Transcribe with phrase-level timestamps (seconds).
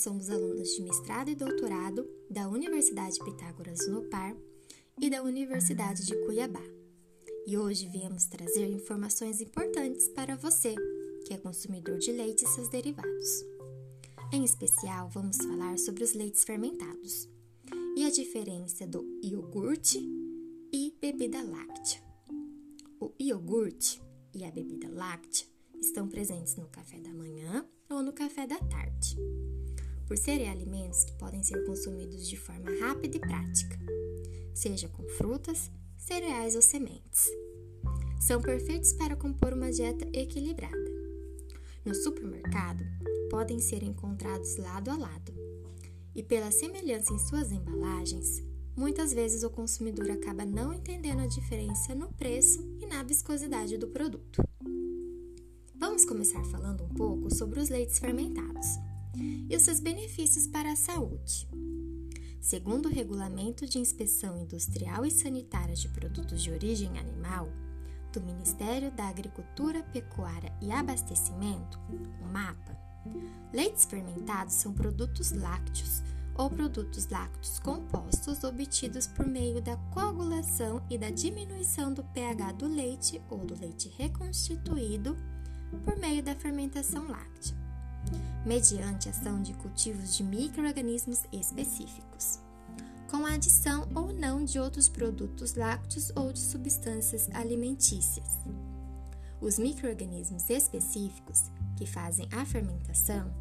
[0.00, 4.34] somos alunos de mestrado e doutorado da Universidade Pitágoras no Par
[4.98, 6.62] e da Universidade de Cuiabá.
[7.46, 10.74] E hoje viemos trazer informações importantes para você,
[11.26, 13.44] que é consumidor de leite e seus derivados.
[14.32, 17.28] Em especial, vamos falar sobre os leites fermentados
[17.94, 19.98] e a diferença do iogurte
[20.72, 22.00] e bebida láctea.
[22.98, 24.00] O iogurte
[24.34, 25.46] e a bebida láctea
[25.78, 29.16] estão presentes no café da manhã ou no café da tarde,
[30.10, 33.78] por serem alimentos que podem ser consumidos de forma rápida e prática,
[34.52, 37.28] seja com frutas, cereais ou sementes.
[38.18, 40.90] São perfeitos para compor uma dieta equilibrada.
[41.84, 42.82] No supermercado,
[43.30, 45.32] podem ser encontrados lado a lado.
[46.12, 48.42] E pela semelhança em suas embalagens,
[48.76, 53.86] muitas vezes o consumidor acaba não entendendo a diferença no preço e na viscosidade do
[53.86, 54.42] produto.
[55.72, 60.76] Vamos começar falando um pouco sobre os leites fermentados e os seus benefícios para a
[60.76, 61.48] saúde.
[62.40, 67.48] Segundo o Regulamento de Inspeção Industrial e Sanitária de Produtos de Origem Animal
[68.12, 71.78] do Ministério da Agricultura, Pecuária e Abastecimento,
[72.22, 72.76] o MAPA,
[73.52, 76.02] leites fermentados são produtos lácteos
[76.36, 82.66] ou produtos lácteos compostos obtidos por meio da coagulação e da diminuição do pH do
[82.66, 85.16] leite ou do leite reconstituído
[85.84, 87.54] por meio da fermentação láctea,
[88.44, 92.38] mediante ação de cultivos de microorganismos específicos,
[93.10, 98.38] com a adição ou não de outros produtos lácteos ou de substâncias alimentícias.
[99.40, 103.32] Os microorganismos específicos que fazem a fermentação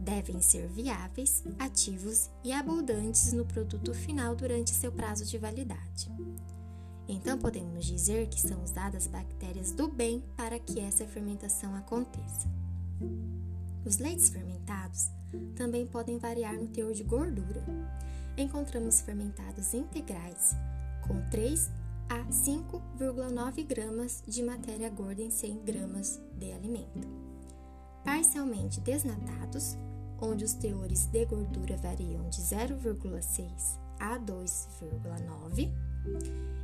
[0.00, 6.10] devem ser viáveis, ativos e abundantes no produto final durante seu prazo de validade.
[7.08, 12.48] Então podemos dizer que são usadas bactérias do bem para que essa fermentação aconteça.
[13.84, 15.10] Os leites fermentados
[15.56, 17.64] também podem variar no teor de gordura.
[18.36, 20.54] Encontramos fermentados integrais
[21.06, 21.70] com 3
[22.08, 27.08] a 5,9 gramas de matéria gorda em 100 gramas de alimento.
[28.04, 29.76] Parcialmente desnatados,
[30.20, 35.70] onde os teores de gordura variam de 0,6 a 2,9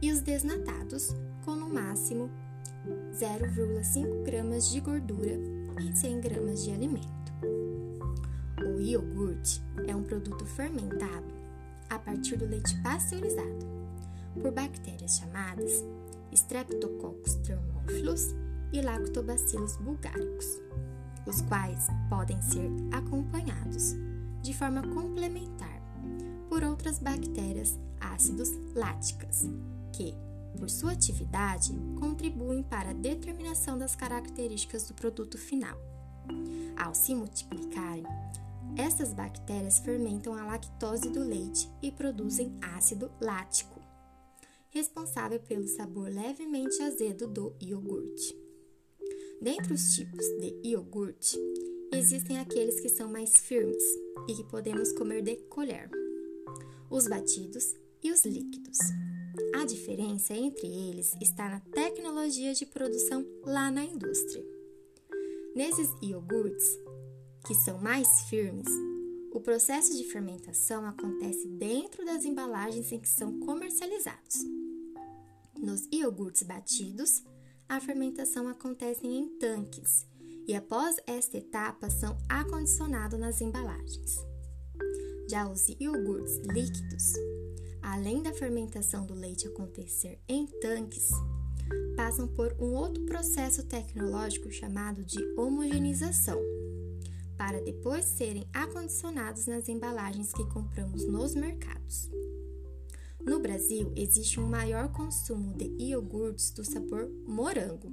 [0.00, 2.30] e os desnatados, com no máximo
[3.12, 7.32] 0,5 gramas de gordura em 100 gramas de alimento.
[8.64, 11.32] O iogurte é um produto fermentado
[11.90, 13.66] a partir do leite pasteurizado
[14.40, 15.84] por bactérias chamadas
[16.32, 18.34] Streptococcus thermophilus
[18.72, 20.60] e Lactobacillus bulgaricus,
[21.26, 23.94] os quais podem ser acompanhados
[24.42, 25.82] de forma complementar
[26.48, 29.48] por outras bactérias ácidos láticas,
[29.92, 30.14] que,
[30.58, 35.76] por sua atividade, contribuem para a determinação das características do produto final.
[36.76, 38.04] Ao se multiplicarem,
[38.76, 43.80] essas bactérias fermentam a lactose do leite e produzem ácido lático,
[44.70, 48.34] responsável pelo sabor levemente azedo do iogurte.
[49.40, 51.36] Dentre os tipos de iogurte,
[51.92, 53.82] existem aqueles que são mais firmes
[54.28, 55.90] e que podemos comer de colher
[56.88, 58.78] os batidos e os líquidos.
[59.54, 64.44] A diferença entre eles está na tecnologia de produção lá na indústria.
[65.54, 66.66] Nesses iogurtes,
[67.46, 68.66] que são mais firmes,
[69.32, 74.36] o processo de fermentação acontece dentro das embalagens em que são comercializados.
[75.58, 77.22] Nos iogurtes batidos,
[77.68, 80.06] a fermentação acontece em tanques
[80.46, 84.16] e após esta etapa são acondicionados nas embalagens.
[85.28, 87.12] Já os iogurtes líquidos,
[87.82, 91.10] além da fermentação do leite acontecer em tanques,
[91.96, 96.40] passam por um outro processo tecnológico chamado de homogeneização,
[97.36, 102.08] para depois serem acondicionados nas embalagens que compramos nos mercados.
[103.24, 107.90] No Brasil, existe um maior consumo de iogurtes do sabor morango,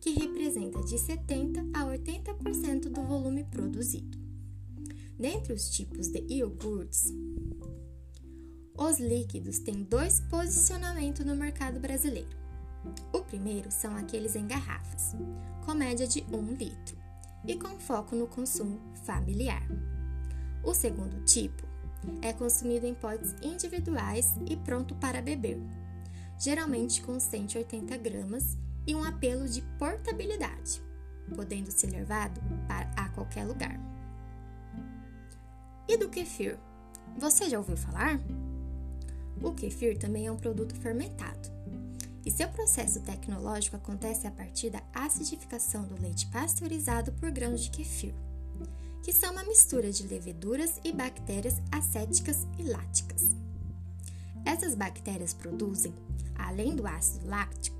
[0.00, 4.18] que representa de 70 a 80% do volume produzido.
[5.18, 7.12] Dentre os tipos de iogurtes,
[8.76, 12.36] os líquidos têm dois posicionamentos no mercado brasileiro.
[13.12, 15.14] O primeiro são aqueles em garrafas,
[15.64, 16.96] com média de 1 litro
[17.46, 19.66] e com foco no consumo familiar.
[20.62, 21.62] O segundo tipo
[22.20, 25.58] é consumido em potes individuais e pronto para beber,
[26.38, 30.82] geralmente com 180 gramas e um apelo de portabilidade,
[31.34, 33.78] podendo ser levado para a qualquer lugar.
[35.88, 36.58] E do kefir?
[37.16, 38.18] Você já ouviu falar?
[39.42, 41.52] O kefir também é um produto fermentado.
[42.24, 47.70] E seu processo tecnológico acontece a partir da acidificação do leite pasteurizado por grãos de
[47.70, 48.14] kefir,
[49.02, 53.26] que são uma mistura de leveduras e bactérias acéticas e láticas.
[54.44, 55.94] Essas bactérias produzem,
[56.34, 57.76] além do ácido láctico,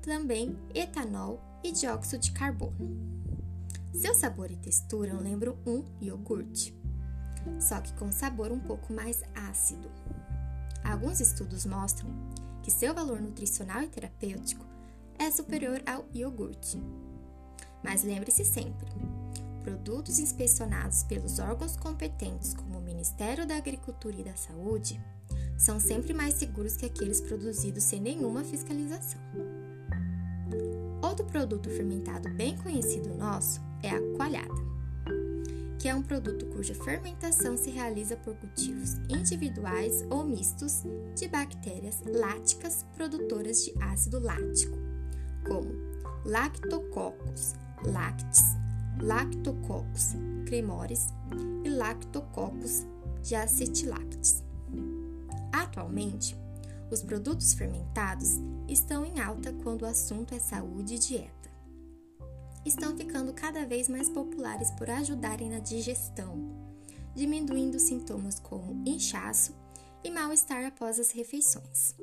[0.00, 2.76] também etanol e dióxido de carbono.
[3.92, 6.74] Seu sabor e textura lembram um iogurte,
[7.58, 9.90] só que com sabor um pouco mais ácido.
[10.88, 12.08] Alguns estudos mostram
[12.62, 14.64] que seu valor nutricional e terapêutico
[15.18, 16.80] é superior ao iogurte.
[17.82, 18.86] Mas lembre-se sempre:
[19.62, 25.00] produtos inspecionados pelos órgãos competentes, como o Ministério da Agricultura e da Saúde,
[25.58, 29.20] são sempre mais seguros que aqueles produzidos sem nenhuma fiscalização.
[31.02, 34.75] Outro produto fermentado bem conhecido nosso é a coalhada
[35.86, 40.82] que é um produto cuja fermentação se realiza por cultivos individuais ou mistos
[41.14, 44.76] de bactérias láticas produtoras de ácido lático,
[45.46, 45.70] como
[46.24, 47.54] Lactococcus
[47.84, 48.56] lactis,
[49.00, 51.06] Lactococcus cremoris
[51.62, 52.84] e Lactococcus
[53.22, 54.42] diacetilactis.
[55.52, 56.36] Atualmente,
[56.90, 61.45] os produtos fermentados estão em alta quando o assunto é saúde e dieta
[62.68, 66.34] estão ficando cada vez mais populares por ajudarem na digestão,
[67.14, 69.54] diminuindo sintomas como inchaço
[70.02, 71.94] e mal-estar após as refeições.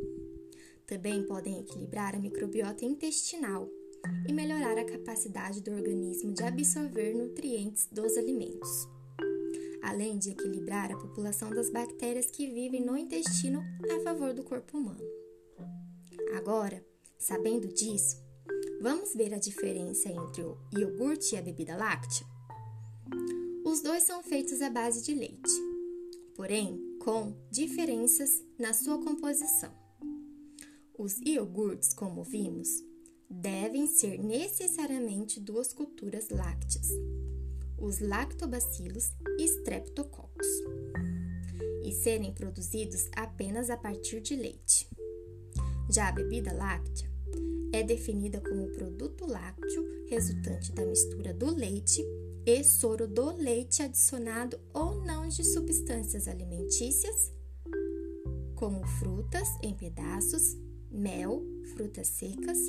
[0.87, 3.67] Também podem equilibrar a microbiota intestinal
[4.27, 8.87] e melhorar a capacidade do organismo de absorver nutrientes dos alimentos,
[9.81, 13.63] além de equilibrar a população das bactérias que vivem no intestino
[13.97, 15.03] a favor do corpo humano.
[16.35, 16.83] Agora,
[17.17, 18.22] sabendo disso,
[18.83, 22.27] Vamos ver a diferença entre o iogurte e a bebida láctea?
[23.63, 25.53] Os dois são feitos à base de leite,
[26.35, 29.73] porém com diferenças na sua composição.
[30.99, 32.67] Os iogurtes, como vimos,
[33.29, 36.89] devem ser necessariamente duas culturas lácteas,
[37.77, 40.47] os lactobacilos e streptococcus,
[41.85, 44.89] e serem produzidos apenas a partir de leite.
[45.89, 47.12] Já a bebida láctea
[47.73, 52.05] é definida como produto lácteo resultante da mistura do leite
[52.45, 57.31] e soro do leite adicionado ou não de substâncias alimentícias,
[58.53, 60.55] como frutas em pedaços,
[60.91, 61.43] mel,
[61.73, 62.59] frutas secas,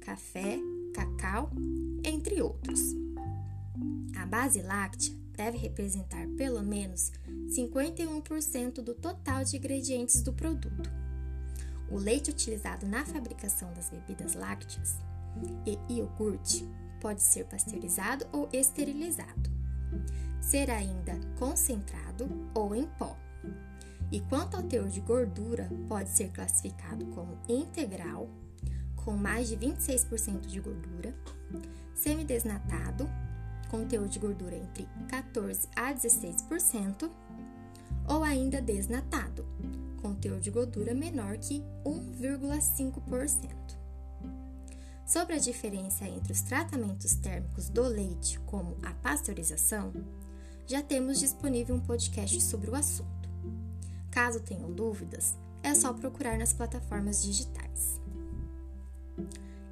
[0.00, 0.60] café,
[0.94, 1.50] cacau,
[2.04, 2.80] entre outros.
[4.16, 7.10] A base láctea deve representar pelo menos
[7.48, 10.81] 51% do total de ingredientes do produto
[11.92, 14.96] o leite utilizado na fabricação das bebidas lácteas
[15.66, 16.66] e iogurte
[17.00, 19.50] pode ser pasteurizado ou esterilizado,
[20.40, 23.16] ser ainda concentrado ou em pó.
[24.10, 28.28] E quanto ao teor de gordura, pode ser classificado como integral,
[28.96, 31.14] com mais de 26% de gordura,
[31.94, 33.08] semidesnatado,
[33.70, 37.10] com teor de gordura entre 14 a 16%,
[38.08, 39.46] ou ainda desnatado,
[40.02, 43.48] com teor de gordura menor que 1,5%.
[45.06, 49.92] Sobre a diferença entre os tratamentos térmicos do leite, como a pasteurização,
[50.66, 53.30] já temos disponível um podcast sobre o assunto.
[54.10, 58.00] Caso tenham dúvidas, é só procurar nas plataformas digitais.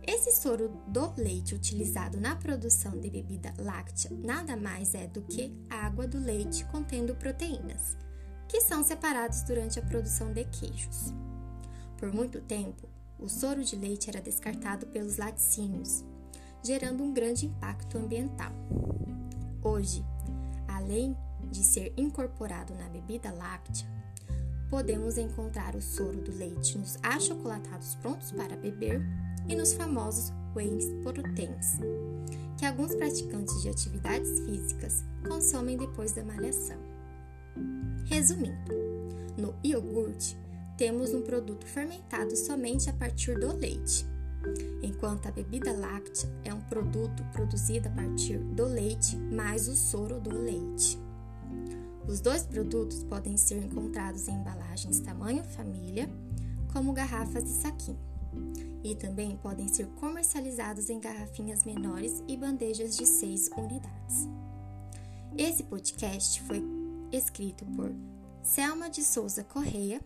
[0.07, 5.55] Esse soro do leite utilizado na produção de bebida láctea nada mais é do que
[5.69, 7.97] água do leite contendo proteínas
[8.51, 11.15] que são separados durante a produção de queijos.
[11.97, 16.05] Por muito tempo, o soro de leite era descartado pelos laticínios,
[16.61, 18.51] gerando um grande impacto ambiental.
[19.63, 20.05] Hoje,
[20.67, 21.17] além
[21.49, 23.87] de ser incorporado na bebida láctea,
[24.69, 29.01] podemos encontrar o soro do leite nos achocolatados prontos para beber
[29.49, 31.79] e nos famosos whey proteins,
[32.59, 36.90] que alguns praticantes de atividades físicas consomem depois da malhação.
[38.07, 38.73] Resumindo,
[39.37, 40.37] no iogurte
[40.77, 44.07] temos um produto fermentado somente a partir do leite,
[44.83, 50.21] enquanto a bebida láctea é um produto produzido a partir do leite mais o soro
[50.21, 50.99] do leite.
[52.09, 56.11] Os dois produtos podem ser encontrados em embalagens tamanho família,
[56.73, 57.99] como garrafas e saquinho,
[58.83, 64.29] e também podem ser comercializados em garrafinhas menores e bandejas de 6 unidades.
[65.37, 66.61] Esse podcast foi
[67.13, 67.93] escrito por
[68.43, 70.01] Selma de Souza Correia,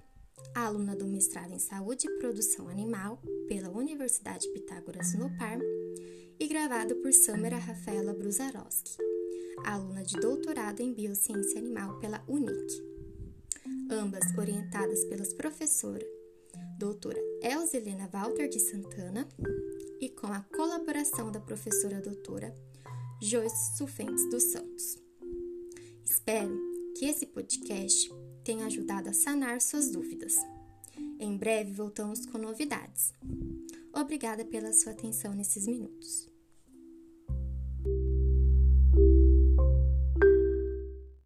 [0.55, 5.59] aluna do mestrado em Saúde e Produção Animal pela Universidade Pitágoras no Par,
[6.39, 8.97] e gravado por Samara Rafaela Bruzarowski,
[9.65, 12.83] aluna de doutorado em Biociência Animal pela UNIC.
[13.91, 16.05] Ambas orientadas pelas professoras
[16.79, 19.29] doutora Elza Helena Walter de Santana
[20.01, 22.55] e com a colaboração da professora doutora
[23.23, 24.99] Joyce Sufentes dos Santos.
[26.05, 28.11] Espero que esse podcast
[28.45, 30.35] tenha ajudado a sanar suas dúvidas.
[31.19, 33.13] Em breve voltamos com novidades.
[33.93, 36.34] Obrigada pela sua atenção nesses minutos.